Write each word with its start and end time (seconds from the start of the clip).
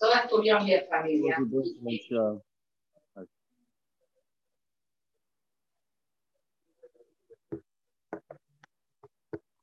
Todas 0.00 0.26
tuvieron 0.28 0.64
bien 0.64 0.86
familia. 0.88 1.36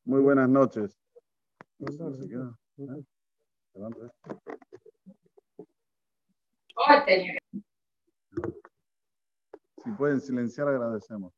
Muy 0.05 0.21
buenas 0.21 0.47
noches. 0.47 0.95
Si 9.83 9.91
pueden 9.97 10.21
silenciar, 10.21 10.67
agradecemos. 10.67 11.33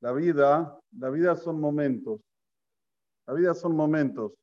La 0.00 0.12
vida, 0.12 0.80
la 0.98 1.10
vida 1.10 1.36
son 1.36 1.60
momentos. 1.60 2.20
La 3.26 3.34
vida 3.34 3.54
son 3.54 3.76
momentos. 3.76 4.41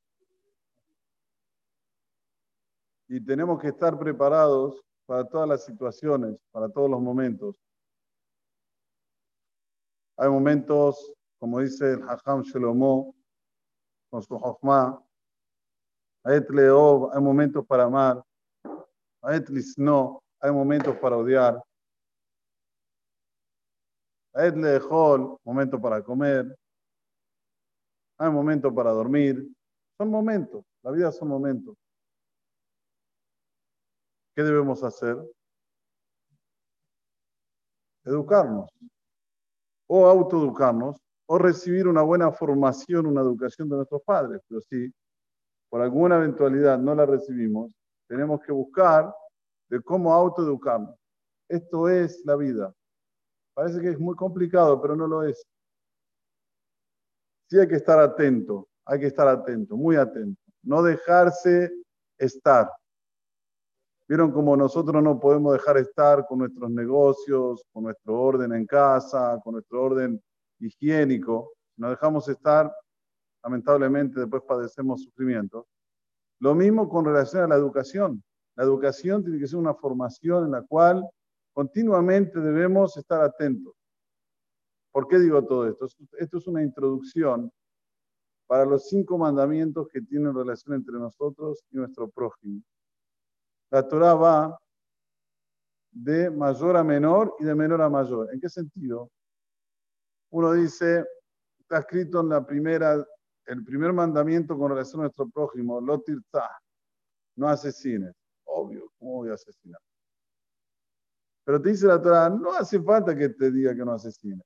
Y 3.09 3.19
tenemos 3.19 3.59
que 3.59 3.69
estar 3.69 3.97
preparados 3.97 4.79
para 5.07 5.27
todas 5.27 5.50
las 5.50 5.65
situaciones, 5.65 6.37
para 6.51 6.69
todos 6.69 6.87
los 6.87 7.01
momentos. 7.01 7.55
Hay 10.15 10.29
momentos, 10.29 11.11
como 11.39 11.59
dice 11.59 11.93
el 11.93 12.03
Hajam 12.03 12.43
Shelomo, 12.43 13.15
con 14.11 14.21
su 14.21 14.37
Jochma, 14.37 15.03
hay 16.23 16.41
momentos 17.19 17.65
para 17.65 17.86
amar, 17.86 18.23
no, 19.78 20.21
hay 20.39 20.51
momentos 20.51 20.95
para 20.97 21.17
odiar. 21.17 21.64
Hay 24.33 24.51
momentos 25.43 25.81
para 25.81 26.03
comer, 26.03 26.55
hay 28.19 28.31
momentos 28.31 28.71
para 28.71 28.91
dormir. 28.91 29.50
Son 29.97 30.11
momentos, 30.11 30.64
la 30.83 30.91
vida 30.91 31.11
son 31.11 31.29
momentos. 31.29 31.75
¿Qué 34.40 34.44
debemos 34.44 34.82
hacer? 34.86 35.18
Educarnos. 38.06 38.70
O 39.86 40.06
autoeducarnos, 40.08 40.96
o 41.26 41.38
recibir 41.38 41.90
una 41.90 42.04
buena 42.04 42.31
formación, 42.31 43.06
una 43.06 43.20
educación 43.20 43.68
de 43.68 43.76
nuestros 43.76 44.02
padres. 44.02 44.42
Pero 44.48 44.62
si 44.62 44.94
por 45.68 45.81
alguna 45.81 46.16
eventualidad 46.16 46.80
no 46.80 46.96
la 46.96 47.06
recibimos, 47.06 47.76
tenemos 48.08 48.40
que 48.40 48.54
buscar 48.54 49.14
de 49.68 49.81
cómo 49.81 50.14
autoeducarnos. 50.14 50.96
Esto 51.50 51.90
es 51.90 52.24
la 52.24 52.38
vida. 52.38 52.74
Parece 53.53 53.81
que 53.81 53.90
es 53.90 54.00
muy 54.00 54.16
complicado, 54.16 54.81
pero 54.81 54.96
no 54.96 55.06
lo 55.06 55.24
es. 55.24 55.46
Sí 57.50 57.59
hay 57.59 57.68
que 57.68 57.76
estar 57.76 58.00
atento, 58.00 58.70
hay 58.86 59.02
que 59.02 59.08
estar 59.08 59.28
atento, 59.28 59.76
muy 59.76 59.98
atento. 59.98 60.42
No 60.64 60.81
dejarse 60.81 61.74
estar. 62.18 62.70
Vieron 64.10 64.32
cómo 64.32 64.58
nosotros 64.58 65.04
no 65.04 65.20
podemos 65.20 65.54
dejar 65.54 65.78
estar 65.78 66.26
con 66.26 66.40
nuestros 66.40 66.72
negocios, 66.72 67.64
con 67.72 67.84
nuestro 67.84 68.20
orden 68.20 68.52
en 68.54 68.66
casa, 68.66 69.40
con 69.44 69.54
nuestro 69.54 69.84
orden 69.84 70.20
higiénico. 70.58 71.52
No 71.78 71.92
dejamos 71.92 72.28
estar, 72.28 72.74
lamentablemente 73.44 74.20
después 74.20 74.42
padecemos 74.48 75.04
sufrimiento. 75.04 75.68
Lo 76.40 76.56
mismo 76.56 76.90
con 76.90 77.06
relación 77.06 77.44
a 77.44 77.48
la 77.50 77.56
educación. 77.56 78.24
La 78.56 78.64
educación 78.64 79.24
tiene 79.24 79.38
que 79.38 79.48
ser 79.48 79.60
una 79.60 79.76
formación 79.76 80.46
en 80.46 80.52
la 80.54 80.64
cual 80.64 81.08
continuamente 81.54 82.40
debemos 82.40 82.98
estar 82.98 83.22
atentos. 83.22 83.76
¿Por 84.92 85.08
qué 85.08 85.20
digo 85.20 85.46
todo 85.46 85.68
esto? 85.68 85.86
Esto 86.18 86.38
es 86.40 86.48
una 86.48 86.64
introducción 86.64 87.52
para 88.48 88.66
los 88.66 88.90
cinco 88.90 89.20
mandamientos 89.20 89.88
que 89.88 90.02
tienen 90.02 90.34
relación 90.34 90.78
entre 90.78 90.96
nosotros 90.96 91.64
y 91.70 91.78
nuestro 91.78 92.10
prójimo. 92.10 92.64
La 93.72 93.88
Torah 93.88 94.16
va 94.16 94.59
de 95.92 96.30
mayor 96.30 96.78
a 96.78 96.84
menor 96.84 97.36
y 97.39 97.44
de 97.44 97.56
menor 97.56 97.81
a 97.81 97.90
mayor. 97.90 98.34
¿En 98.34 98.40
qué 98.40 98.50
sentido? 98.50 99.09
Uno 100.31 100.53
dice, 100.53 101.06
está 101.59 101.80
escrito 101.80 102.22
en 102.22 102.30
la 102.30 102.46
primera, 102.46 103.06
el 103.46 103.63
primer 103.63 103.94
mandamiento 103.94 104.57
con 104.57 104.72
relación 104.72 105.02
a 105.02 105.03
nuestro 105.03 105.30
prójimo, 105.30 105.81
lotirta, 105.81 106.50
no 107.35 107.47
asesines. 107.47 108.13
Obvio, 108.46 108.91
¿cómo 108.97 109.13
voy 109.18 109.30
a 109.30 109.34
asesinar? 109.34 109.80
Pero 111.46 111.62
te 111.62 111.69
dice 111.69 111.88
la 111.88 112.01
Torah, 112.01 112.30
no 112.30 112.53
hace 112.53 112.81
falta 112.81 113.16
que 113.16 113.30
te 113.30 113.51
diga 113.51 113.75
que 113.75 113.84
no 113.84 113.94
asesines, 113.94 114.46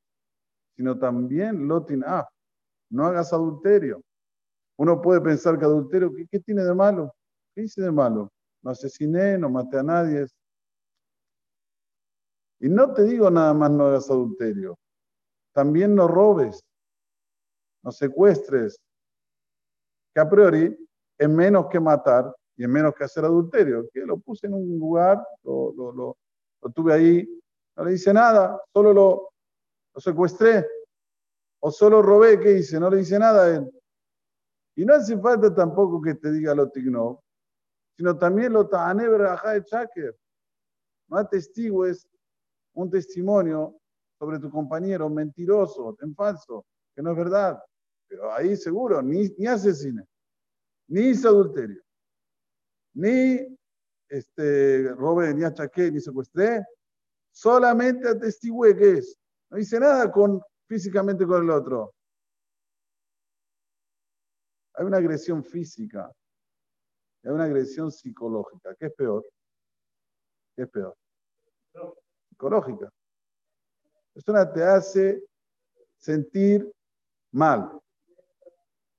sino 0.76 0.98
también 0.98 1.68
lotin 1.68 2.04
af, 2.06 2.28
no 2.90 3.06
hagas 3.06 3.34
adulterio. 3.34 4.02
Uno 4.78 5.02
puede 5.02 5.20
pensar 5.22 5.60
que 5.60 5.66
adulterio, 5.66 6.14
¿qué, 6.14 6.26
qué 6.32 6.40
tiene 6.40 6.64
de 6.64 6.74
malo? 6.74 7.14
¿Qué 7.54 7.62
dice 7.62 7.82
de 7.82 7.92
malo? 7.92 8.32
No 8.64 8.72
asesiné, 8.72 9.38
no 9.38 9.50
maté 9.50 9.78
a 9.78 9.84
nadie. 9.84 10.26
Y 12.60 12.70
no 12.70 12.94
te 12.94 13.04
digo 13.04 13.30
nada 13.30 13.54
más 13.54 13.70
no 13.72 13.88
hagas 13.88 14.10
adulterio, 14.10 14.80
también 15.54 15.94
no 15.94 16.08
robes, 16.08 16.64
no 17.84 17.92
secuestres, 17.92 18.80
que 20.14 20.22
a 20.22 20.30
priori 20.30 20.76
es 21.18 21.30
menos 21.30 21.68
que 21.68 21.80
matar 21.80 22.34
y 22.56 22.64
es 22.64 22.70
menos 22.70 22.94
que 22.96 23.04
hacer 23.04 23.26
adulterio, 23.26 23.90
que 23.92 24.02
lo 24.02 24.18
puse 24.18 24.48
en 24.48 24.54
un 24.54 24.80
lugar, 24.80 25.26
lo, 25.44 25.74
lo, 25.74 26.18
tuve 26.74 26.94
ahí, 26.94 27.42
no 27.76 27.86
le 27.86 27.94
hice 27.94 28.14
nada, 28.14 28.62
solo 28.72 28.94
lo, 28.94 29.30
secuestré, 29.98 30.66
o 31.60 31.72
solo 31.72 32.02
robé, 32.02 32.40
¿qué 32.40 32.60
hice? 32.60 32.80
No 32.80 32.90
le 32.90 33.02
hice 33.02 33.18
nada 33.18 33.46
a 33.46 33.56
él. 33.56 33.72
Y 34.76 34.86
no 34.86 34.96
hace 34.96 35.18
falta 35.18 35.54
tampoco 35.54 36.02
que 36.02 36.16
te 36.16 36.32
diga 36.32 36.54
lo 36.56 36.70
tigno, 36.70 37.23
sino 37.96 38.18
también 38.18 38.54
lo 38.54 38.68
ta'ane 38.68 39.08
de 39.08 39.66
chaker. 39.66 40.18
No 41.08 41.18
atestigues 41.18 42.08
un 42.74 42.90
testimonio 42.90 43.80
sobre 44.18 44.40
tu 44.40 44.50
compañero 44.50 45.10
mentiroso, 45.10 45.96
en 46.02 46.16
falso, 46.16 46.66
que 46.96 47.02
no 47.02 47.12
es 47.12 47.18
verdad. 47.18 47.64
Pero 48.08 48.34
ahí 48.34 48.56
seguro, 48.56 49.02
ni, 49.02 49.30
ni 49.38 49.48
asesine, 49.48 50.04
ni 50.88 51.02
hice 51.10 51.28
adulterio, 51.28 51.82
ni 52.94 53.40
este, 54.10 54.94
robe, 54.94 55.34
ni 55.34 55.44
achaqué, 55.44 55.92
ni 55.92 56.00
secuestré. 56.00 56.64
Solamente 57.32 58.08
atestigué 58.08 58.76
que 58.76 58.92
es. 59.00 59.18
No 59.50 59.58
hice 59.58 59.80
nada 59.80 60.12
con, 60.12 60.42
físicamente 60.68 61.26
con 61.26 61.44
el 61.44 61.50
otro. 61.50 61.94
Hay 64.76 64.86
una 64.86 64.98
agresión 64.98 65.44
física 65.44 66.12
es 67.24 67.32
una 67.32 67.46
agresión 67.46 67.92
psicológica. 67.92 68.76
¿Qué 68.76 68.88
es 68.88 68.94
peor? 68.94 69.26
¿Qué 70.56 70.64
es 70.64 70.70
peor? 70.70 70.96
Psicológica. 72.30 72.90
Persona 74.14 74.52
te 74.52 74.64
hace 74.64 75.24
sentir 75.98 76.70
mal. 77.32 77.80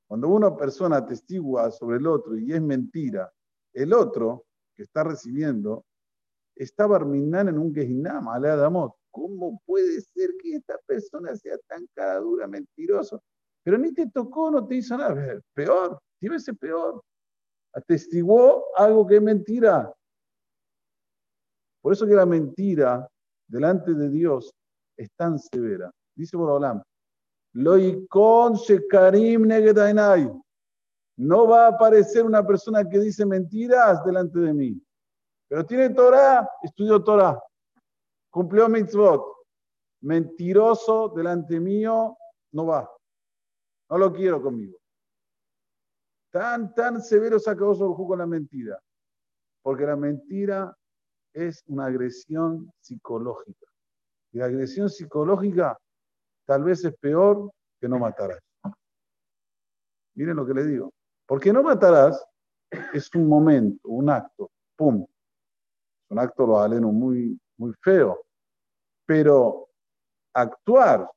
Cuando 0.06 0.28
una 0.28 0.56
persona 0.56 0.96
atestigua 0.96 1.70
sobre 1.70 1.98
el 1.98 2.06
otro 2.06 2.36
y 2.36 2.52
es 2.52 2.62
mentira, 2.62 3.30
el 3.72 3.92
otro 3.92 4.46
que 4.74 4.82
está 4.84 5.04
recibiendo 5.04 5.84
está 6.56 6.86
barminando 6.86 7.50
en 7.50 7.58
un 7.58 7.74
Gehinam, 7.74 8.28
alea 8.28 8.56
de 8.56 8.64
amor. 8.64 8.94
¿Cómo 9.10 9.60
puede 9.66 10.00
ser 10.00 10.30
que 10.40 10.56
esta 10.56 10.78
persona 10.86 11.36
sea 11.36 11.58
tan 11.68 11.86
cara 11.94 12.18
dura, 12.20 12.46
mentiroso? 12.46 13.22
Pero 13.62 13.78
ni 13.78 13.92
te 13.92 14.08
tocó, 14.08 14.50
no 14.50 14.66
te 14.66 14.76
hizo 14.76 14.96
nada. 14.96 15.40
Peor, 15.52 15.98
debe 16.20 16.38
ser 16.38 16.56
peor 16.56 17.02
atestiguó 17.74 18.64
algo 18.76 19.06
que 19.06 19.16
es 19.16 19.22
mentira. 19.22 19.92
Por 21.82 21.92
eso 21.92 22.06
que 22.06 22.14
la 22.14 22.24
mentira 22.24 23.08
delante 23.46 23.92
de 23.92 24.08
Dios 24.08 24.54
es 24.96 25.08
tan 25.16 25.38
severa. 25.38 25.90
Dice 26.14 26.36
Borolam, 26.36 26.82
Loikon 27.54 28.54
Shekarim 28.54 29.46
Negedainai. 29.46 30.30
No 31.16 31.46
va 31.46 31.66
a 31.66 31.68
aparecer 31.68 32.24
una 32.24 32.44
persona 32.44 32.88
que 32.88 32.98
dice 32.98 33.24
mentiras 33.24 34.04
delante 34.04 34.38
de 34.40 34.52
mí. 34.52 34.82
Pero 35.48 35.64
tiene 35.64 35.90
Torah, 35.90 36.48
estudió 36.62 37.02
Torah, 37.02 37.40
cumplió 38.30 38.68
mitzvot. 38.68 39.22
Mentiroso 40.00 41.08
delante 41.14 41.58
mío, 41.60 42.16
no 42.52 42.66
va. 42.66 42.90
No 43.88 43.98
lo 43.98 44.12
quiero 44.12 44.42
conmigo. 44.42 44.76
Tan, 46.34 46.74
tan 46.74 47.00
severo 47.00 47.38
sacó 47.38 47.76
jugo 47.76 48.08
con 48.08 48.18
la 48.18 48.26
mentira. 48.26 48.76
Porque 49.62 49.86
la 49.86 49.94
mentira 49.94 50.76
es 51.32 51.62
una 51.68 51.86
agresión 51.86 52.72
psicológica. 52.80 53.68
Y 54.32 54.38
la 54.38 54.46
agresión 54.46 54.90
psicológica 54.90 55.78
tal 56.44 56.64
vez 56.64 56.84
es 56.84 56.92
peor 56.98 57.52
que 57.80 57.88
no 57.88 58.00
matarás. 58.00 58.40
Miren 60.16 60.34
lo 60.34 60.44
que 60.44 60.54
le 60.54 60.66
digo. 60.66 60.92
Porque 61.24 61.52
no 61.52 61.62
matarás 61.62 62.26
es 62.92 63.14
un 63.14 63.28
momento, 63.28 63.88
un 63.88 64.10
acto. 64.10 64.50
¡Pum! 64.74 65.06
Un 66.10 66.18
acto, 66.18 66.48
lo 66.48 66.58
aleno, 66.58 66.90
muy, 66.90 67.38
muy 67.58 67.72
feo. 67.80 68.24
Pero 69.06 69.68
actuar 70.32 71.08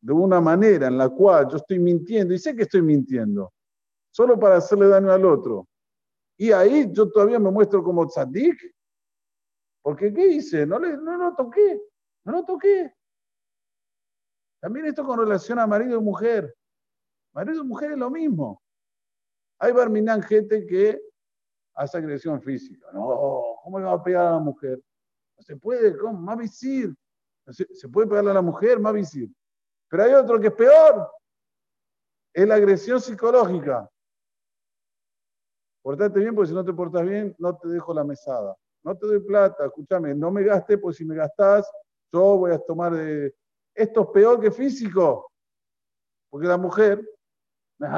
de 0.00 0.12
una 0.12 0.40
manera 0.40 0.86
en 0.86 0.98
la 0.98 1.08
cual 1.08 1.48
yo 1.50 1.56
estoy 1.56 1.80
mintiendo, 1.80 2.32
y 2.32 2.38
sé 2.38 2.54
que 2.54 2.62
estoy 2.62 2.82
mintiendo, 2.82 3.52
solo 4.16 4.40
para 4.40 4.56
hacerle 4.56 4.88
daño 4.88 5.12
al 5.12 5.26
otro. 5.26 5.68
Y 6.38 6.50
ahí 6.50 6.90
yo 6.90 7.10
todavía 7.10 7.38
me 7.38 7.50
muestro 7.50 7.84
como 7.84 8.06
tzadik. 8.06 8.58
Porque 9.82 10.12
¿qué 10.12 10.26
hice? 10.26 10.64
No, 10.64 10.78
le, 10.78 10.96
no 10.96 11.18
lo 11.18 11.34
toqué, 11.34 11.82
no 12.24 12.32
lo 12.32 12.44
toqué. 12.44 12.94
También 14.58 14.86
esto 14.86 15.04
con 15.04 15.18
relación 15.18 15.58
a 15.58 15.66
marido 15.66 16.00
y 16.00 16.02
mujer. 16.02 16.56
Marido 17.34 17.62
y 17.62 17.66
mujer 17.66 17.92
es 17.92 17.98
lo 17.98 18.10
mismo. 18.10 18.62
Hay 19.58 19.72
barminán 19.72 20.22
gente 20.22 20.66
que 20.66 20.98
hace 21.74 21.98
agresión 21.98 22.40
física. 22.40 22.90
No, 22.94 23.58
¿cómo 23.62 23.78
le 23.78 23.84
va 23.84 23.92
a 23.92 24.02
pegar 24.02 24.28
a 24.28 24.30
la 24.32 24.38
mujer? 24.38 24.82
No 25.36 25.42
se 25.42 25.56
puede, 25.56 25.94
¿cómo? 25.94 26.18
Más 26.18 26.38
visir. 26.38 26.96
Se, 27.48 27.66
se 27.74 27.88
puede 27.90 28.08
pegarle 28.08 28.30
a 28.30 28.34
la 28.34 28.42
mujer, 28.42 28.80
más 28.80 28.94
visir. 28.94 29.30
Pero 29.90 30.04
hay 30.04 30.14
otro 30.14 30.40
que 30.40 30.46
es 30.46 30.54
peor. 30.54 31.06
Es 32.32 32.48
la 32.48 32.54
agresión 32.54 32.98
psicológica. 32.98 33.90
Portate 35.86 36.18
bien, 36.18 36.34
porque 36.34 36.48
si 36.48 36.52
no 36.52 36.64
te 36.64 36.72
portas 36.72 37.06
bien, 37.06 37.32
no 37.38 37.56
te 37.56 37.68
dejo 37.68 37.94
la 37.94 38.02
mesada. 38.02 38.56
No 38.82 38.98
te 38.98 39.06
doy 39.06 39.20
plata, 39.20 39.66
escúchame, 39.66 40.16
no 40.16 40.32
me 40.32 40.42
gaste, 40.42 40.78
pues 40.78 40.96
si 40.96 41.04
me 41.04 41.14
gastás, 41.14 41.64
yo 42.12 42.38
voy 42.38 42.50
a 42.50 42.58
tomar 42.58 42.92
de... 42.92 43.32
Esto 43.72 44.00
es 44.00 44.08
peor 44.08 44.40
que 44.40 44.50
físico. 44.50 45.30
Porque 46.28 46.48
la 46.48 46.56
mujer, 46.56 47.08
me 47.78 47.88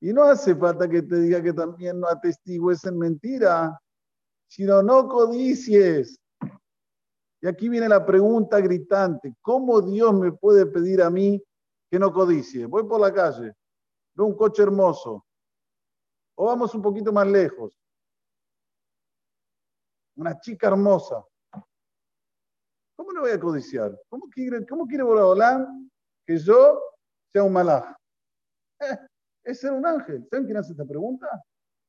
Y 0.00 0.10
no 0.14 0.22
hace 0.22 0.54
falta 0.54 0.88
que 0.88 1.02
te 1.02 1.16
diga 1.16 1.42
que 1.42 1.52
también 1.52 2.00
no 2.00 2.08
atestigues 2.08 2.82
en 2.86 2.98
mentira, 2.98 3.78
sino 4.48 4.82
no 4.82 5.06
codicies. 5.08 6.18
Y 7.42 7.48
aquí 7.48 7.68
viene 7.68 7.86
la 7.86 8.06
pregunta 8.06 8.60
gritante, 8.60 9.34
¿cómo 9.42 9.82
Dios 9.82 10.14
me 10.14 10.32
puede 10.32 10.64
pedir 10.64 11.02
a 11.02 11.10
mí 11.10 11.44
que 11.90 11.98
no 11.98 12.12
codicie? 12.12 12.66
Voy 12.66 12.84
por 12.84 13.00
la 13.00 13.12
calle, 13.12 13.52
veo 14.14 14.26
un 14.26 14.36
coche 14.36 14.62
hermoso, 14.62 15.26
o 16.36 16.46
vamos 16.46 16.74
un 16.74 16.82
poquito 16.82 17.12
más 17.12 17.26
lejos, 17.26 17.78
una 20.16 20.38
chica 20.38 20.68
hermosa. 20.68 21.24
¿Cómo 22.96 23.12
no 23.12 23.22
voy 23.22 23.30
a 23.30 23.40
codiciar? 23.40 23.98
¿Cómo 24.08 24.28
quiere, 24.28 24.66
cómo 24.66 24.86
quiere 24.86 25.04
que 26.26 26.38
yo 26.38 26.80
sea 27.32 27.42
un 27.42 27.52
malaj? 27.52 27.96
Eh, 28.78 28.98
es 29.42 29.60
ser 29.60 29.72
un 29.72 29.86
ángel. 29.86 30.26
¿Saben 30.28 30.44
quién 30.44 30.58
hace 30.58 30.72
esta 30.72 30.84
pregunta? 30.84 31.26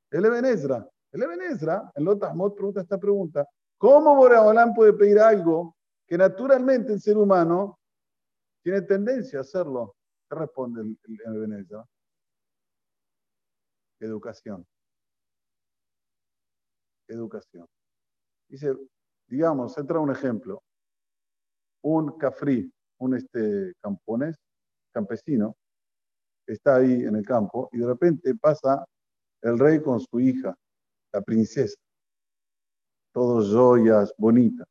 El 0.09 0.25
Eben 0.25 0.45
Ezra. 0.45 0.89
El 1.11 1.23
Eben 1.23 1.41
Ezra, 1.41 1.91
en 1.95 2.05
Lotasmot, 2.05 2.55
pregunta 2.55 2.81
esta 2.81 2.97
pregunta. 2.97 3.45
¿Cómo 3.77 4.15
Boreolán 4.15 4.73
puede 4.73 4.93
pedir 4.93 5.19
algo 5.19 5.75
que 6.07 6.17
naturalmente 6.17 6.93
el 6.93 7.01
ser 7.01 7.17
humano 7.17 7.77
tiene 8.63 8.81
tendencia 8.81 9.39
a 9.39 9.41
hacerlo? 9.41 9.95
¿Qué 10.29 10.35
responde 10.35 10.81
el, 10.81 10.97
el, 11.25 11.67
Educación. 13.99 14.65
Educación. 17.07 17.67
Dice, 18.47 18.75
digamos, 19.27 19.77
entra 19.77 19.99
un 19.99 20.11
ejemplo. 20.11 20.63
Un 21.83 22.17
cafrí, 22.17 22.71
un 22.99 23.15
este, 23.15 23.73
camponés, 23.81 24.37
campesino, 24.93 25.55
está 26.47 26.77
ahí 26.77 27.05
en 27.05 27.15
el 27.15 27.25
campo 27.25 27.69
y 27.71 27.79
de 27.79 27.87
repente 27.87 28.35
pasa 28.35 28.85
el 29.41 29.57
rey 29.57 29.81
con 29.81 29.99
su 29.99 30.19
hija, 30.19 30.55
la 31.11 31.21
princesa, 31.21 31.75
todos 33.13 33.51
joyas, 33.51 34.13
bonitas. 34.17 34.67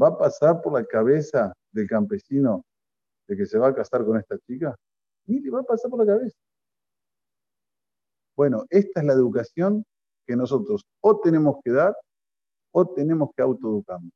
¿Va 0.00 0.08
a 0.08 0.18
pasar 0.18 0.60
por 0.60 0.74
la 0.74 0.84
cabeza 0.84 1.52
del 1.72 1.86
campesino 1.88 2.64
de 3.28 3.36
que 3.36 3.46
se 3.46 3.58
va 3.58 3.68
a 3.68 3.74
casar 3.74 4.04
con 4.04 4.18
esta 4.18 4.38
chica? 4.38 4.76
Ni 5.26 5.40
le 5.40 5.50
va 5.50 5.60
a 5.60 5.64
pasar 5.64 5.90
por 5.90 6.04
la 6.04 6.14
cabeza. 6.14 6.36
Bueno, 8.36 8.64
esta 8.68 9.00
es 9.00 9.06
la 9.06 9.14
educación 9.14 9.84
que 10.26 10.36
nosotros 10.36 10.84
o 11.00 11.20
tenemos 11.20 11.56
que 11.64 11.72
dar 11.72 11.96
o 12.72 12.86
tenemos 12.88 13.30
que 13.34 13.42
autoeducarnos. 13.42 14.12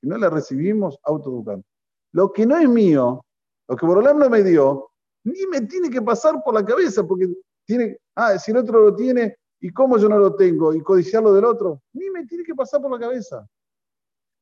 Si 0.00 0.08
no 0.08 0.16
la 0.16 0.30
recibimos, 0.30 0.98
autoeducamos. 1.02 1.64
Lo 2.12 2.32
que 2.32 2.46
no 2.46 2.56
es 2.56 2.68
mío, 2.68 3.24
lo 3.68 3.76
que 3.76 3.86
Borolán 3.86 4.18
no 4.18 4.28
me 4.28 4.42
dio, 4.42 4.90
ni 5.24 5.46
me 5.46 5.62
tiene 5.62 5.90
que 5.90 6.02
pasar 6.02 6.42
por 6.44 6.54
la 6.54 6.64
cabeza, 6.64 7.04
porque 7.04 7.28
tiene, 7.64 7.96
ah, 8.14 8.38
si 8.38 8.50
el 8.50 8.58
otro 8.58 8.80
lo 8.80 8.94
tiene, 8.94 9.36
¿y 9.60 9.70
cómo 9.70 9.98
yo 9.98 10.08
no 10.08 10.18
lo 10.18 10.34
tengo? 10.34 10.74
¿Y 10.74 10.82
codiciarlo 10.82 11.32
del 11.32 11.44
otro? 11.44 11.80
Ni 11.92 12.10
me 12.10 12.26
tiene 12.26 12.44
que 12.44 12.54
pasar 12.54 12.80
por 12.80 12.90
la 12.90 12.98
cabeza. 12.98 13.46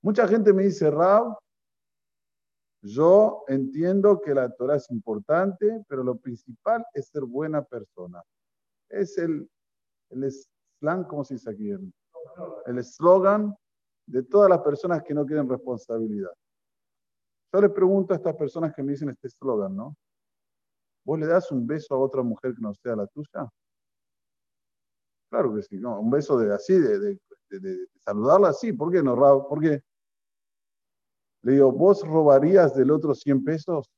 Mucha 0.02 0.26
gente 0.26 0.52
me 0.52 0.64
dice, 0.64 0.90
Rab, 0.90 1.36
yo 2.82 3.44
entiendo 3.48 4.20
que 4.20 4.34
la 4.34 4.50
Torah 4.50 4.76
es 4.76 4.90
importante, 4.90 5.84
pero 5.88 6.02
lo 6.02 6.16
principal 6.16 6.84
es 6.94 7.08
ser 7.08 7.24
buena 7.24 7.62
persona. 7.62 8.22
Es 8.88 9.18
el, 9.18 9.48
el 10.10 10.32
slang, 10.32 11.04
¿cómo 11.04 11.24
se 11.24 11.34
dice 11.34 11.50
aquí? 11.50 11.70
El, 11.70 11.92
el 12.66 12.78
eslogan 12.78 13.54
de 14.06 14.22
todas 14.22 14.48
las 14.48 14.60
personas 14.60 15.02
que 15.02 15.14
no 15.14 15.26
quieren 15.26 15.48
responsabilidad. 15.48 16.32
Yo 17.52 17.60
les 17.60 17.70
pregunto 17.70 18.14
a 18.14 18.16
estas 18.16 18.36
personas 18.36 18.74
que 18.74 18.82
me 18.82 18.92
dicen 18.92 19.10
este 19.10 19.28
eslogan, 19.28 19.74
¿no? 19.76 19.96
¿Vos 21.04 21.18
le 21.18 21.26
das 21.26 21.50
un 21.50 21.66
beso 21.66 21.94
a 21.94 21.98
otra 21.98 22.22
mujer 22.22 22.54
que 22.54 22.60
no 22.60 22.74
sea 22.74 22.94
la 22.94 23.06
tuya? 23.06 23.48
Claro 25.30 25.54
que 25.54 25.62
sí, 25.62 25.78
no, 25.78 26.00
un 26.00 26.10
beso 26.10 26.38
de 26.38 26.52
así, 26.52 26.74
de, 26.78 27.18
saludarla 27.98 28.48
así. 28.48 28.72
¿Por 28.72 28.92
qué 28.92 29.02
no, 29.02 29.16
Raúl? 29.16 29.46
¿Por 29.48 29.60
qué? 29.60 29.82
Le 31.42 31.52
digo, 31.52 31.72
¿vos 31.72 32.06
robarías 32.06 32.74
del 32.74 32.90
otro 32.90 33.14
100 33.14 33.44
pesos? 33.44 33.90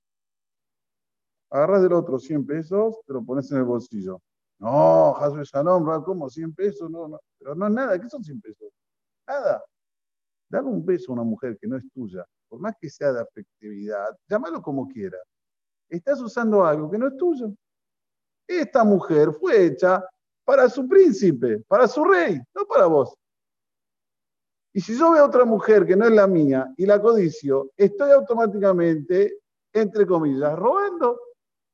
Agarras 1.50 1.82
del 1.82 1.92
otro 1.92 2.18
100 2.18 2.46
pesos, 2.46 2.96
te 3.06 3.12
lo 3.12 3.24
pones 3.24 3.50
en 3.52 3.58
el 3.58 3.64
bolsillo. 3.64 4.20
No, 4.58 5.16
Hasbe 5.16 5.44
Shalom, 5.44 6.04
¿cómo? 6.04 6.30
¿100 6.30 6.54
pesos? 6.54 6.90
No, 6.90 7.08
no. 7.08 7.20
Pero 7.38 7.54
no 7.54 7.66
es 7.66 7.72
nada, 7.72 8.00
¿qué 8.00 8.08
son 8.08 8.22
100 8.22 8.40
pesos? 8.40 8.72
Nada. 9.26 9.62
Dale 10.48 10.68
un 10.68 10.84
beso 10.84 11.12
a 11.12 11.14
una 11.14 11.24
mujer 11.24 11.58
que 11.60 11.66
no 11.66 11.76
es 11.76 11.84
tuya, 11.92 12.24
por 12.48 12.60
más 12.60 12.74
que 12.80 12.88
sea 12.88 13.12
de 13.12 13.20
afectividad, 13.22 14.16
llámalo 14.28 14.62
como 14.62 14.86
quieras 14.88 15.22
estás 15.96 16.20
usando 16.20 16.64
algo 16.64 16.90
que 16.90 16.98
no 16.98 17.08
es 17.08 17.16
tuyo. 17.16 17.52
Esta 18.46 18.82
mujer 18.84 19.32
fue 19.32 19.66
hecha 19.66 20.04
para 20.44 20.68
su 20.68 20.88
príncipe, 20.88 21.60
para 21.68 21.86
su 21.86 22.04
rey, 22.04 22.40
no 22.54 22.66
para 22.66 22.86
vos. 22.86 23.14
Y 24.72 24.80
si 24.80 24.96
yo 24.96 25.12
veo 25.12 25.24
a 25.24 25.26
otra 25.26 25.44
mujer 25.44 25.86
que 25.86 25.96
no 25.96 26.06
es 26.06 26.12
la 26.12 26.26
mía 26.26 26.72
y 26.76 26.86
la 26.86 27.00
codicio, 27.00 27.70
estoy 27.76 28.10
automáticamente, 28.10 29.40
entre 29.72 30.06
comillas, 30.06 30.56
robando. 30.58 31.18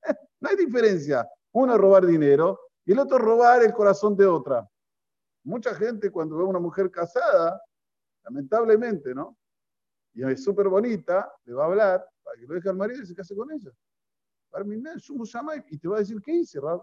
No 0.40 0.48
hay 0.48 0.56
diferencia. 0.56 1.28
Uno 1.52 1.76
robar 1.76 2.06
dinero 2.06 2.60
y 2.84 2.92
el 2.92 3.00
otro 3.00 3.18
robar 3.18 3.60
el 3.64 3.72
corazón 3.72 4.16
de 4.16 4.24
otra. 4.24 4.68
Mucha 5.42 5.74
gente 5.74 6.10
cuando 6.12 6.36
ve 6.36 6.44
a 6.44 6.46
una 6.46 6.60
mujer 6.60 6.92
casada, 6.92 7.60
lamentablemente, 8.22 9.12
¿no? 9.12 9.36
Y 10.14 10.22
es 10.22 10.44
súper 10.44 10.68
bonita, 10.68 11.32
le 11.44 11.54
va 11.54 11.64
a 11.64 11.66
hablar 11.66 12.08
para 12.22 12.38
que 12.38 12.46
lo 12.46 12.54
deje 12.54 12.68
al 12.68 12.76
marido 12.76 13.02
y 13.02 13.06
se 13.06 13.16
case 13.16 13.34
con 13.34 13.50
ella 13.50 13.72
y 15.70 15.78
te 15.78 15.88
va 15.88 15.96
a 15.96 16.00
decir, 16.00 16.20
¿qué 16.22 16.32
hice, 16.32 16.60
Rab? 16.60 16.82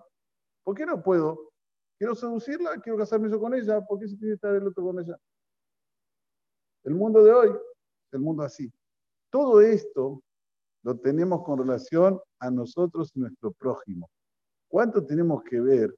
¿Por 0.63 0.75
qué 0.75 0.85
no 0.85 1.01
puedo? 1.01 1.51
Quiero 1.97 2.15
seducirla, 2.15 2.79
quiero 2.81 2.97
casarme 2.97 3.29
yo 3.29 3.39
con 3.39 3.53
ella, 3.53 3.81
¿por 3.85 3.99
qué 3.99 4.07
se 4.07 4.17
tiene 4.17 4.31
que 4.31 4.35
estar 4.35 4.55
el 4.55 4.67
otro 4.67 4.83
con 4.83 4.99
ella? 4.99 5.17
El 6.85 6.95
mundo 6.95 7.23
de 7.23 7.33
hoy 7.33 7.49
el 8.15 8.21
mundo 8.21 8.43
así. 8.43 8.71
Todo 9.29 9.61
esto 9.61 10.21
lo 10.83 10.97
tenemos 10.97 11.43
con 11.43 11.59
relación 11.59 12.19
a 12.39 12.49
nosotros 12.49 13.11
y 13.15 13.19
nuestro 13.19 13.51
prójimo. 13.51 14.09
¿Cuánto 14.67 15.05
tenemos 15.05 15.43
que 15.43 15.59
ver 15.59 15.95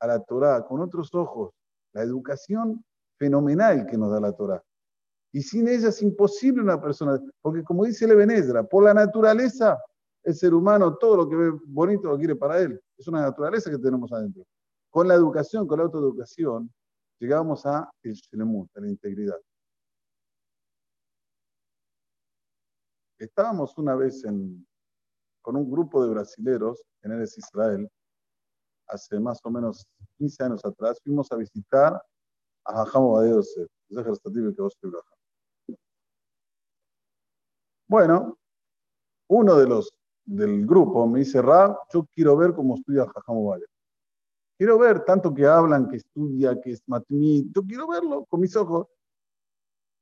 a 0.00 0.06
la 0.06 0.20
Torah 0.20 0.64
con 0.64 0.80
otros 0.80 1.14
ojos? 1.14 1.52
La 1.92 2.02
educación 2.02 2.84
fenomenal 3.18 3.86
que 3.86 3.96
nos 3.96 4.10
da 4.10 4.20
la 4.20 4.32
Torah. 4.32 4.62
Y 5.32 5.42
sin 5.42 5.68
ella 5.68 5.88
es 5.88 6.02
imposible 6.02 6.62
una 6.62 6.80
persona, 6.80 7.20
porque 7.40 7.62
como 7.62 7.84
dice 7.84 8.06
Levenezra, 8.06 8.64
por 8.64 8.84
la 8.84 8.92
naturaleza 8.92 9.78
el 10.24 10.34
ser 10.34 10.54
humano 10.54 10.96
todo 10.96 11.16
lo 11.16 11.28
que 11.28 11.36
ve 11.36 11.50
bonito 11.66 12.08
lo 12.08 12.18
quiere 12.18 12.36
para 12.36 12.58
él. 12.60 12.80
Es 12.96 13.08
una 13.08 13.22
naturaleza 13.22 13.70
que 13.70 13.78
tenemos 13.78 14.12
adentro. 14.12 14.44
Con 14.90 15.08
la 15.08 15.14
educación, 15.14 15.66
con 15.66 15.78
la 15.78 15.84
autoeducación, 15.84 16.70
llegamos 17.18 17.66
a 17.66 17.90
el 18.02 18.18
a 18.74 18.80
la 18.80 18.88
integridad. 18.88 19.38
Estábamos 23.22 23.78
una 23.78 23.94
vez 23.94 24.24
con 25.42 25.56
un 25.56 25.70
grupo 25.70 26.02
de 26.02 26.10
brasileros 26.10 26.82
en 27.02 27.12
Eres 27.12 27.38
Israel, 27.38 27.88
hace 28.88 29.20
más 29.20 29.38
o 29.44 29.50
menos 29.50 29.86
15 30.18 30.42
años 30.42 30.64
atrás, 30.64 30.98
fuimos 31.04 31.30
a 31.30 31.36
visitar 31.36 32.02
a 32.64 32.72
Jajamo 32.78 33.12
Badeo 33.12 33.40
Bueno, 37.86 38.36
uno 39.28 39.56
de 39.56 39.68
los 39.68 39.94
del 40.24 40.66
grupo 40.66 41.06
me 41.06 41.20
dice, 41.20 41.40
Rab, 41.40 41.78
yo 41.92 42.04
quiero 42.12 42.36
ver 42.36 42.52
cómo 42.52 42.74
estudia 42.74 43.06
Jajamo 43.06 43.44
Valle. 43.44 43.66
Quiero 44.58 44.78
ver 44.78 45.04
tanto 45.04 45.32
que 45.32 45.46
hablan, 45.46 45.88
que 45.88 45.98
estudia, 45.98 46.60
que 46.60 46.72
es 46.72 46.82
matmí. 46.88 47.48
Yo 47.54 47.62
quiero 47.62 47.86
verlo 47.86 48.24
con 48.24 48.40
mis 48.40 48.56
ojos. 48.56 48.88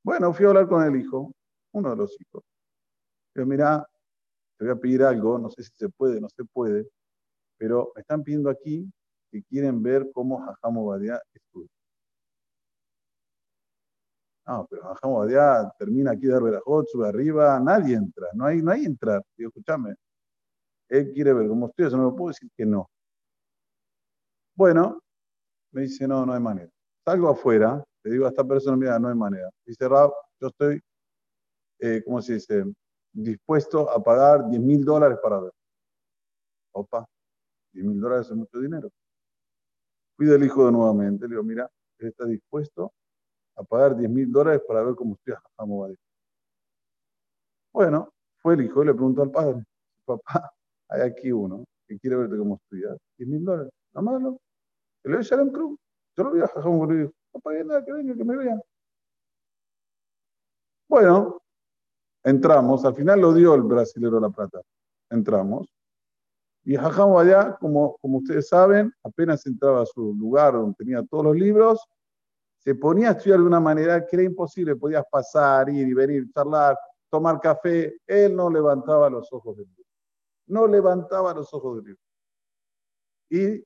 Bueno, 0.03 0.33
fui 0.33 0.47
a 0.47 0.49
hablar 0.49 0.69
con 0.69 0.83
el 0.83 0.99
hijo, 0.99 1.35
uno 1.73 1.91
de 1.91 1.97
los 1.97 2.19
hijos. 2.19 2.50
Pero 3.33 3.47
mira, 3.47 3.87
te 4.59 4.65
voy 4.65 4.75
a 4.75 4.77
pedir 4.81 5.03
algo, 5.05 5.39
no 5.39 5.51
sé 5.51 5.63
si 5.63 5.71
se 5.75 5.89
puede, 5.89 6.21
no 6.21 6.29
se 6.29 6.45
puede, 6.45 6.89
pero 7.59 7.93
me 7.95 8.03
están 8.03 8.23
pidiendo 8.23 8.51
aquí 8.51 8.91
que 9.31 9.43
quieren 9.45 9.83
ver 9.83 10.11
cómo 10.13 10.39
Jajamo 10.45 10.87
Badia 10.87 11.21
estudia. 11.33 11.69
No, 14.47 14.67
pero 14.69 14.83
Jajamo 14.83 15.19
Badia 15.21 15.73
termina 15.79 16.13
aquí 16.13 16.27
de 16.27 16.41
Berajot, 16.41 16.87
sube 16.89 17.09
arriba, 17.09 17.61
nadie 17.61 17.97
entra, 17.97 18.27
no 18.35 18.47
hay, 18.47 18.63
no 18.63 18.73
hay 18.73 18.85
entrar. 18.85 19.23
Digo, 19.37 19.49
escúchame, 19.51 19.95
él 20.89 21.13
quiere 21.13 21.33
ver 21.33 21.49
cómo 21.49 21.69
estudia, 21.69 21.91
yo 21.91 21.97
no 21.97 22.05
lo 22.05 22.17
puedo 22.17 22.29
decir 22.29 22.51
que 22.57 22.67
no. 22.67 22.89
Bueno, 24.57 25.01
me 25.73 25.83
dice, 25.83 26.07
no, 26.09 26.27
no 26.27 26.35
hay 26.35 26.41
manera. 26.41 26.71
Salgo 27.05 27.29
afuera, 27.31 27.83
le 28.05 28.13
digo 28.13 28.27
a 28.27 28.31
esta 28.31 28.45
persona, 28.45 28.77
mira, 28.77 28.99
no 28.99 29.09
hay 29.09 29.15
manera. 29.15 29.51
Dice, 29.67 29.89
Rab, 29.89 30.13
yo 30.41 30.49
estoy, 30.49 30.81
eh, 31.81 32.03
¿cómo 32.05 32.23
se 32.23 32.35
dice? 32.35 32.65
Dispuesto 33.13 33.91
a 33.91 34.03
pagar 34.03 34.49
10 34.49 34.61
mil 34.63 34.85
dólares 34.85 35.19
para 35.23 35.41
ver. 35.41 35.53
Opa, 36.73 37.07
10 37.73 37.87
mil 37.87 38.01
dólares 38.01 38.27
es 38.31 38.37
mucho 38.37 38.59
dinero. 38.59 38.91
Fui 40.17 40.27
del 40.27 40.45
hijo 40.45 40.67
de 40.67 40.73
nuevamente, 40.73 41.27
le 41.27 41.31
digo, 41.31 41.43
mira, 41.43 41.71
él 41.99 42.09
está 42.09 42.25
dispuesto 42.27 42.93
a 43.57 43.65
pagar 43.65 43.97
10 43.97 44.11
mil 44.11 44.31
dólares 44.31 44.63
para 44.67 44.83
ver 44.83 44.95
cómo 44.95 45.15
estudia 45.15 45.41
Jajamo 45.41 45.89
Bueno, 47.73 48.13
fue 48.39 48.55
el 48.55 48.63
hijo 48.65 48.83
y 48.83 48.87
le 48.87 48.95
preguntó 48.95 49.23
al 49.23 49.31
padre, 49.31 49.65
papá, 50.05 50.53
hay 50.89 51.03
aquí 51.03 51.33
uno 51.33 51.65
que 51.87 51.99
quiere 51.99 52.17
verte 52.17 52.37
cómo 52.37 52.57
estudiar. 52.57 52.97
10 53.19 53.29
mil 53.29 53.45
dólares, 53.45 53.73
nada 53.93 54.19
¿no? 54.19 54.39
Le 55.05 55.15
doy 55.15 55.25
Shalom 55.25 55.51
Cruz. 55.51 55.79
Yo 56.17 56.25
lo 56.25 56.33
vi 56.33 56.41
a 56.43 56.47
Jajamo 56.47 56.87
no 56.87 57.41
pagué 57.41 57.65
nada, 57.65 57.85
que 57.85 57.93
venga, 57.93 58.15
que 58.15 58.25
me 58.25 58.37
vean. 58.37 58.61
Bueno, 60.89 61.40
entramos, 62.25 62.85
al 62.85 62.95
final 62.95 63.21
lo 63.21 63.33
dio 63.33 63.55
el 63.55 63.63
brasilero 63.63 64.21
La 64.21 64.31
Plata. 64.31 64.61
Entramos. 65.11 65.69
Y 66.65 66.77
Jajam 66.77 67.17
allá, 67.17 67.57
como, 67.59 67.97
como 68.01 68.19
ustedes 68.19 68.49
saben, 68.49 68.93
apenas 69.03 69.47
entraba 69.47 69.83
a 69.83 69.87
su 69.87 70.15
lugar 70.15 70.53
donde 70.53 70.75
tenía 70.77 71.03
todos 71.05 71.25
los 71.25 71.37
libros, 71.37 71.81
se 72.59 72.75
ponía 72.75 73.09
a 73.09 73.13
estudiar 73.13 73.41
de 73.41 73.47
una 73.47 73.61
manera 73.61 74.07
que 74.07 74.17
era 74.17 74.23
imposible. 74.25 74.77
Podías 74.77 75.05
pasar, 75.11 75.71
ir 75.71 75.89
y 75.89 75.95
venir, 75.95 76.31
charlar, 76.33 76.77
tomar 77.09 77.41
café. 77.41 77.99
Él 78.07 78.37
no 78.37 78.51
levantaba 78.51 79.09
los 79.09 79.33
ojos 79.33 79.57
del 79.57 79.67
libro. 79.67 79.91
No 80.47 80.67
levantaba 80.67 81.33
los 81.33 81.53
ojos 81.55 81.77
del 81.77 81.85
libro. 81.87 82.03
Y 83.31 83.65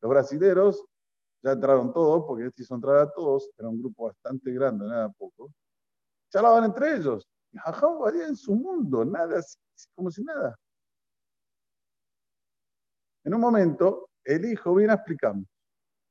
los 0.00 0.10
brasileros 0.10 0.84
ya 1.42 1.52
entraron 1.52 1.92
todos, 1.92 2.24
porque 2.24 2.46
este 2.46 2.62
hizo 2.62 2.74
entrar 2.74 2.98
a 2.98 3.10
todos, 3.10 3.50
era 3.58 3.68
un 3.68 3.80
grupo 3.80 4.06
bastante 4.06 4.52
grande, 4.52 4.86
nada 4.86 5.08
poco, 5.10 5.50
charlaban 6.30 6.64
entre 6.64 6.96
ellos. 6.96 7.26
Y 7.56 7.58
Jajam 7.58 8.20
en 8.20 8.36
su 8.36 8.54
mundo, 8.54 9.02
nada, 9.02 9.40
como 9.94 10.10
si 10.10 10.22
nada. 10.22 10.58
En 13.24 13.32
un 13.32 13.40
momento, 13.40 14.10
el 14.24 14.44
hijo 14.44 14.74
viene 14.74 14.92
a 14.92 15.02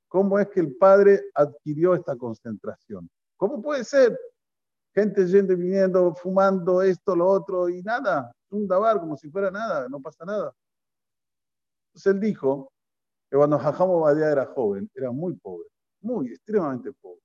cómo 0.08 0.40
es 0.40 0.48
que 0.50 0.60
el 0.62 0.76
padre 0.76 1.22
adquirió 1.36 1.94
esta 1.94 2.16
concentración. 2.16 3.08
¿Cómo 3.38 3.62
puede 3.62 3.84
ser? 3.84 4.20
Gente 4.96 5.28
yendo 5.28 5.56
viniendo, 5.56 6.16
fumando 6.16 6.82
esto, 6.82 7.16
lo 7.16 7.28
otro 7.28 7.70
y 7.70 7.84
nada. 7.84 8.32
Un 8.50 8.68
dabar 8.68 9.00
como 9.00 9.16
si 9.16 9.30
fuera 9.30 9.52
nada, 9.52 9.88
no 9.88 10.02
pasa 10.02 10.26
nada. 10.26 10.52
Entonces 11.90 12.12
él 12.12 12.20
dijo 12.22 12.72
que 13.30 13.38
cuando 13.38 13.60
Jajamo 13.60 14.00
Badía 14.00 14.32
era 14.32 14.48
joven, 14.48 14.90
era 14.96 15.12
muy 15.12 15.36
pobre, 15.36 15.68
muy, 16.02 16.30
extremadamente 16.30 16.92
pobre. 16.94 17.22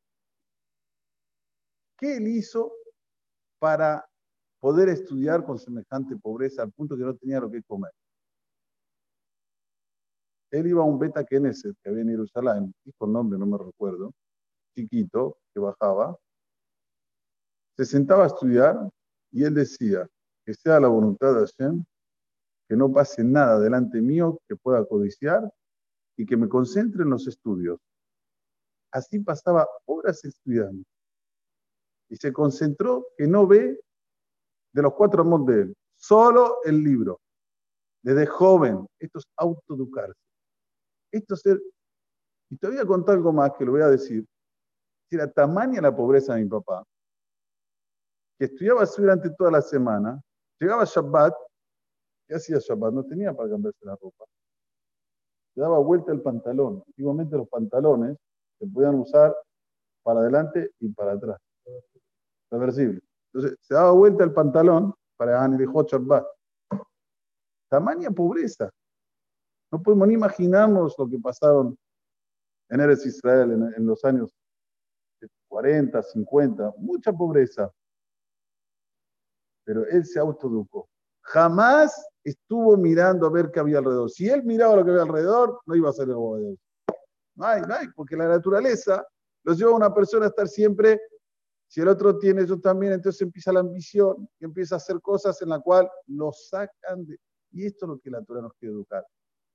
¿Qué 1.96 2.18
él 2.18 2.28
hizo 2.28 2.70
para 3.58 4.09
poder 4.60 4.90
estudiar 4.90 5.44
con 5.44 5.58
semejante 5.58 6.16
pobreza 6.16 6.62
al 6.62 6.72
punto 6.72 6.96
que 6.96 7.04
no 7.04 7.16
tenía 7.16 7.40
lo 7.40 7.50
que 7.50 7.62
comer? 7.62 7.92
Él 10.50 10.66
iba 10.66 10.82
a 10.82 10.84
un 10.84 10.98
beta 10.98 11.24
Knesset 11.24 11.76
que 11.82 11.90
había 11.90 12.02
en 12.02 12.10
Jerusalén, 12.10 12.74
dijo 12.84 13.06
el 13.06 13.12
nombre, 13.12 13.38
no 13.38 13.46
me 13.46 13.56
recuerdo, 13.56 14.12
chiquito, 14.74 15.38
que 15.54 15.60
bajaba, 15.60 16.16
se 17.76 17.84
sentaba 17.86 18.24
a 18.24 18.26
estudiar 18.26 18.76
y 19.30 19.44
él 19.44 19.54
decía 19.54 20.08
que 20.44 20.54
sea 20.54 20.80
la 20.80 20.88
voluntad 20.88 21.34
de 21.34 21.46
Hashem, 21.46 21.84
que 22.68 22.76
no 22.76 22.92
pase 22.92 23.24
nada 23.24 23.58
delante 23.58 24.00
mío 24.00 24.38
que 24.48 24.56
pueda 24.56 24.84
codiciar 24.84 25.50
y 26.16 26.26
que 26.26 26.36
me 26.36 26.48
concentre 26.48 27.02
en 27.02 27.10
los 27.10 27.26
estudios. 27.26 27.80
Así 28.92 29.20
pasaba 29.20 29.66
horas 29.86 30.24
estudiando. 30.24 30.84
Y 32.08 32.16
se 32.16 32.32
concentró 32.32 33.06
que 33.16 33.26
no 33.26 33.46
ve 33.46 33.80
de 34.72 34.82
los 34.82 34.94
cuatro 34.94 35.24
él, 35.48 35.74
solo 35.96 36.58
el 36.64 36.82
libro. 36.82 37.20
Desde 38.02 38.26
joven, 38.26 38.86
esto 38.98 39.18
es 39.18 39.24
autoeducarse. 39.36 40.20
Esto 41.12 41.34
es 41.34 41.40
ser... 41.40 41.60
Y 42.50 42.56
te 42.56 42.68
voy 42.68 42.78
a 42.78 42.86
contar 42.86 43.16
algo 43.16 43.32
más 43.32 43.52
que 43.58 43.64
lo 43.64 43.72
voy 43.72 43.82
a 43.82 43.88
decir. 43.88 44.24
Si 45.08 45.16
era 45.16 45.30
tamaña 45.30 45.80
la 45.80 45.94
pobreza 45.94 46.34
de 46.34 46.42
mi 46.42 46.48
papá, 46.48 46.84
que 48.38 48.46
estudiaba 48.46 48.82
así 48.82 49.00
durante 49.02 49.30
toda 49.30 49.50
la 49.50 49.60
semana, 49.60 50.20
llegaba 50.58 50.84
Shabbat, 50.84 51.34
¿qué 52.26 52.34
hacía 52.36 52.58
Shabbat? 52.58 52.94
No 52.94 53.04
tenía 53.04 53.34
para 53.34 53.50
cambiarse 53.50 53.84
la 53.84 53.96
ropa 53.96 54.24
se 55.54 55.60
daba 55.60 55.78
vuelta 55.78 56.12
el 56.12 56.22
pantalón. 56.22 56.82
Antiguamente 56.86 57.36
los 57.36 57.48
pantalones 57.48 58.16
se 58.58 58.66
podían 58.66 58.96
usar 58.96 59.34
para 60.02 60.20
adelante 60.20 60.70
y 60.80 60.88
para 60.90 61.12
atrás. 61.12 61.40
Reversible. 62.50 63.00
Entonces, 63.32 63.58
se 63.60 63.74
daba 63.74 63.92
vuelta 63.92 64.24
el 64.24 64.32
pantalón 64.32 64.94
para 65.16 65.42
Anilijo 65.42 65.82
Shabbat. 65.84 66.26
Tamaña 67.68 68.10
pobreza. 68.10 68.70
No 69.70 69.80
podemos 69.80 70.08
ni 70.08 70.14
imaginarnos 70.14 70.96
lo 70.98 71.08
que 71.08 71.18
pasaron 71.18 71.78
en 72.68 72.80
Eres 72.80 73.06
Israel 73.06 73.72
en, 73.76 73.86
los 73.86 74.04
años 74.04 74.34
40, 75.48 76.02
50. 76.02 76.74
Mucha 76.78 77.12
pobreza. 77.12 77.70
Pero 79.64 79.86
él 79.86 80.04
se 80.04 80.18
autoeducó. 80.18 80.88
Jamás 81.22 82.08
estuvo 82.24 82.76
mirando 82.76 83.26
a 83.26 83.30
ver 83.30 83.50
qué 83.52 83.60
había 83.60 83.78
alrededor. 83.78 84.10
Si 84.10 84.28
él 84.28 84.42
miraba 84.44 84.76
lo 84.76 84.84
que 84.84 84.90
había 84.90 85.02
alrededor, 85.02 85.60
no 85.66 85.76
iba 85.76 85.90
a 85.90 85.92
ser 85.92 86.08
el 86.08 86.14
Dios. 86.14 86.58
No 87.36 87.46
hay, 87.46 87.62
no 87.62 87.74
hay, 87.74 87.88
porque 87.94 88.16
la 88.16 88.26
naturaleza 88.26 89.06
los 89.44 89.56
lleva 89.58 89.70
a 89.70 89.76
una 89.76 89.94
persona 89.94 90.26
a 90.26 90.28
estar 90.28 90.48
siempre, 90.48 91.00
si 91.70 91.80
el 91.80 91.86
otro 91.86 92.18
tiene 92.18 92.44
yo 92.44 92.58
también, 92.58 92.94
entonces 92.94 93.22
empieza 93.22 93.52
la 93.52 93.60
ambición 93.60 94.28
y 94.40 94.44
empieza 94.44 94.74
a 94.74 94.78
hacer 94.78 95.00
cosas 95.00 95.40
en 95.40 95.50
la 95.50 95.60
cual 95.60 95.88
lo 96.08 96.32
sacan 96.32 97.06
de... 97.06 97.16
Y 97.52 97.64
esto 97.64 97.86
es 97.86 97.90
lo 97.90 97.98
que 98.00 98.10
la 98.10 98.18
naturaleza 98.18 98.48
nos 98.48 98.56
quiere 98.56 98.74
educar. 98.74 99.06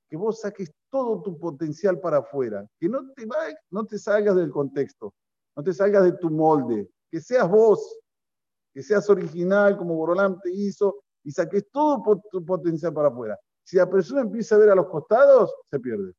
Que 0.08 0.16
vos 0.16 0.40
saques 0.40 0.72
todo 0.88 1.20
tu 1.20 1.38
potencial 1.38 2.00
para 2.00 2.18
afuera, 2.18 2.66
que 2.80 2.88
no 2.88 3.12
te, 3.12 3.28
no 3.70 3.84
te 3.84 3.98
salgas 3.98 4.34
del 4.34 4.50
contexto, 4.50 5.12
no 5.54 5.62
te 5.62 5.74
salgas 5.74 6.04
de 6.04 6.12
tu 6.12 6.30
molde, 6.30 6.88
que 7.10 7.20
seas 7.20 7.50
vos, 7.50 7.98
que 8.72 8.82
seas 8.82 9.10
original 9.10 9.76
como 9.76 9.96
Borolán 9.96 10.40
te 10.40 10.50
hizo, 10.50 11.02
y 11.22 11.30
saques 11.32 11.68
todo 11.70 12.22
tu 12.30 12.42
potencial 12.46 12.94
para 12.94 13.08
afuera. 13.08 13.38
Si 13.62 13.76
la 13.76 13.90
persona 13.90 14.22
empieza 14.22 14.54
a 14.54 14.58
ver 14.58 14.70
a 14.70 14.74
los 14.74 14.86
costados, 14.86 15.54
se 15.66 15.78
pierde. 15.78 16.14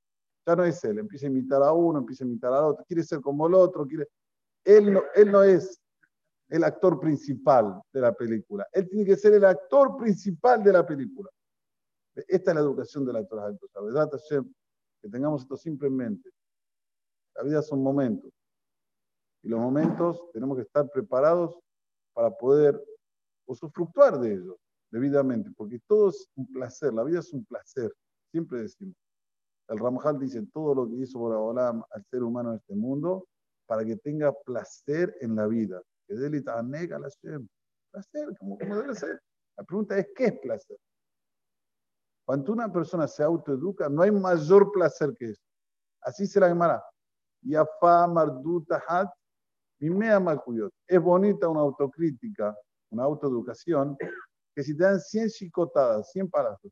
Ya 0.45 0.55
no 0.55 0.63
es 0.63 0.83
él, 0.83 0.99
empieza 0.99 1.25
a 1.25 1.29
imitar 1.29 1.63
a 1.63 1.71
uno, 1.71 1.97
empieza 1.97 2.23
a 2.23 2.27
imitar 2.27 2.53
al 2.53 2.65
otro, 2.65 2.85
quiere 2.85 3.01
ser 3.03 3.19
como 3.19 3.47
el 3.47 3.55
otro, 3.55 3.87
quiere... 3.87 4.07
Él 4.63 4.93
no, 4.93 5.01
él 5.15 5.31
no 5.31 5.41
es 5.41 5.81
el 6.49 6.63
actor 6.63 6.99
principal 6.99 7.81
de 7.91 8.01
la 8.01 8.13
película. 8.13 8.67
Él 8.71 8.87
tiene 8.89 9.05
que 9.05 9.17
ser 9.17 9.33
el 9.33 9.45
actor 9.45 9.97
principal 9.97 10.63
de 10.63 10.73
la 10.73 10.85
película. 10.85 11.29
Esta 12.15 12.51
es 12.51 12.55
la 12.55 12.61
educación 12.61 13.05
del 13.05 13.17
actor 13.17 13.39
alto. 13.39 13.67
¿sabes? 13.73 14.45
Que 15.01 15.09
tengamos 15.09 15.43
esto 15.43 15.57
simplemente. 15.57 16.29
La 17.35 17.43
vida 17.43 17.61
son 17.61 17.83
momentos. 17.83 18.31
Y 19.43 19.49
los 19.49 19.59
momentos 19.59 20.21
tenemos 20.33 20.57
que 20.57 20.63
estar 20.63 20.89
preparados 20.89 21.59
para 22.13 22.31
poder 22.31 22.83
usufructuar 23.45 24.19
de 24.19 24.33
ellos 24.33 24.57
debidamente, 24.89 25.51
porque 25.55 25.79
todo 25.87 26.09
es 26.09 26.29
un 26.35 26.47
placer, 26.47 26.93
la 26.93 27.03
vida 27.03 27.19
es 27.19 27.31
un 27.33 27.45
placer, 27.45 27.93
siempre 28.31 28.61
decimos. 28.61 28.95
El 29.67 29.79
Ramjal 29.79 30.17
dice 30.17 30.41
todo 30.53 30.73
lo 30.73 30.87
que 30.87 30.95
hizo 30.95 31.19
Boraholam 31.19 31.83
al 31.91 32.05
ser 32.05 32.23
humano 32.23 32.51
en 32.51 32.57
este 32.57 32.73
mundo 32.73 33.27
para 33.65 33.83
que 33.83 33.97
tenga 33.97 34.33
placer 34.45 35.15
en 35.19 35.35
la 35.35 35.45
vida. 35.45 35.81
Que 36.07 36.15
delita 36.15 36.61
nega 36.63 36.99
la 36.99 37.09
Placer, 37.91 38.37
como, 38.39 38.57
como 38.57 38.75
debe 38.77 38.95
ser. 38.95 39.21
La 39.57 39.63
pregunta 39.63 39.97
es, 39.97 40.07
¿qué 40.15 40.25
es 40.25 40.39
placer? 40.39 40.77
Cuando 42.25 42.53
una 42.53 42.71
persona 42.71 43.07
se 43.07 43.23
autoeduca, 43.23 43.89
no 43.89 44.01
hay 44.01 44.11
mayor 44.11 44.71
placer 44.71 45.13
que 45.17 45.29
eso. 45.31 45.41
Así 46.01 46.27
se 46.27 46.39
la 46.39 46.49
llamará. 46.49 46.83
Yafa 47.41 48.07
mardutahat 48.07 49.09
mimea 49.79 50.19
malkuyot. 50.19 50.73
Es 50.85 51.01
bonita 51.01 51.47
una 51.47 51.61
autocrítica, 51.61 52.55
una 52.91 53.03
autoeducación, 53.03 53.97
que 54.55 54.63
si 54.63 54.75
te 54.75 54.83
dan 54.83 54.99
100 54.99 55.29
chicotadas, 55.29 56.11
100 56.11 56.29
palazos, 56.29 56.71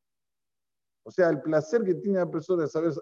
o 1.03 1.11
sea, 1.11 1.29
el 1.29 1.41
placer 1.41 1.83
que 1.83 1.95
tiene 1.95 2.19
la 2.19 2.29
persona 2.29 2.63
de 2.63 2.69
saber 2.69 2.93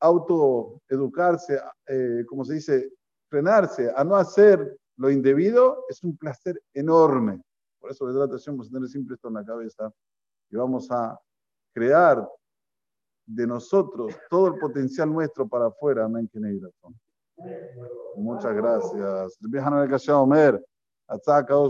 autoeducarse, 0.00 1.60
eh, 1.86 2.24
como 2.26 2.44
se 2.44 2.54
dice, 2.54 2.90
frenarse 3.28 3.92
a 3.94 4.02
no 4.02 4.16
hacer 4.16 4.78
lo 4.96 5.10
indebido 5.10 5.84
es 5.88 6.02
un 6.04 6.16
placer 6.16 6.60
enorme. 6.72 7.42
Por 7.80 7.90
eso, 7.90 8.06
la 8.06 8.24
atención, 8.24 8.56
vamos 8.56 8.68
pues, 8.68 8.74
a 8.74 8.78
tener 8.78 8.88
siempre 8.88 9.14
esto 9.14 9.28
en 9.28 9.34
la 9.34 9.44
cabeza 9.44 9.92
y 10.50 10.56
vamos 10.56 10.90
a 10.90 11.18
crear 11.72 12.26
de 13.26 13.46
nosotros 13.46 14.14
todo 14.30 14.48
el 14.48 14.58
potencial 14.58 15.12
nuestro 15.12 15.48
para 15.48 15.66
afuera. 15.66 16.04
Amén, 16.04 16.28
que 16.32 16.40
Muchas 18.16 18.54
gracias. 18.54 19.38